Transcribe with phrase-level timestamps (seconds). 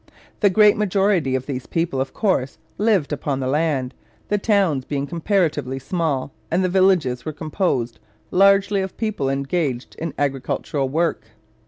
[0.39, 3.93] The great majority of these people, of course, lived upon the land,
[4.29, 7.99] the towns being comparatively small, and the villages were composed
[8.31, 11.25] largely of people engaged in agricultural work.